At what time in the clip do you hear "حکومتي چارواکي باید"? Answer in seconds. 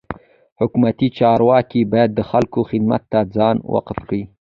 0.59-2.09